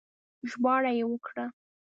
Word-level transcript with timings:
ژباړه 0.49 0.91
يې 0.99 1.03
وکړه 1.07 1.45